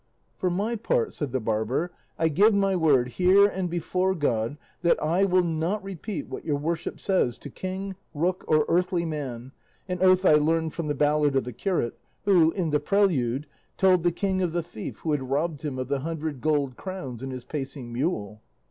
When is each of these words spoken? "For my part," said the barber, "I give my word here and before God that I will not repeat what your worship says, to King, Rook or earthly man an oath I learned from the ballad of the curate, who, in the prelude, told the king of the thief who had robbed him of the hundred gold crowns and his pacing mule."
"For 0.35 0.49
my 0.49 0.75
part," 0.77 1.13
said 1.13 1.31
the 1.31 1.39
barber, 1.39 1.91
"I 2.17 2.27
give 2.27 2.55
my 2.55 2.75
word 2.75 3.07
here 3.09 3.45
and 3.45 3.69
before 3.69 4.15
God 4.15 4.57
that 4.81 4.99
I 4.99 5.25
will 5.25 5.43
not 5.43 5.83
repeat 5.83 6.27
what 6.27 6.43
your 6.43 6.55
worship 6.57 6.99
says, 6.99 7.37
to 7.37 7.51
King, 7.51 7.95
Rook 8.15 8.43
or 8.47 8.65
earthly 8.67 9.05
man 9.05 9.51
an 9.87 10.01
oath 10.01 10.25
I 10.25 10.33
learned 10.33 10.73
from 10.73 10.87
the 10.87 10.95
ballad 10.95 11.35
of 11.35 11.43
the 11.43 11.53
curate, 11.53 11.99
who, 12.25 12.49
in 12.53 12.71
the 12.71 12.79
prelude, 12.79 13.45
told 13.77 14.01
the 14.01 14.11
king 14.11 14.41
of 14.41 14.53
the 14.53 14.63
thief 14.63 14.97
who 15.03 15.11
had 15.11 15.29
robbed 15.29 15.61
him 15.61 15.77
of 15.77 15.87
the 15.87 15.99
hundred 15.99 16.41
gold 16.41 16.77
crowns 16.77 17.21
and 17.21 17.31
his 17.31 17.43
pacing 17.43 17.93
mule." 17.93 18.41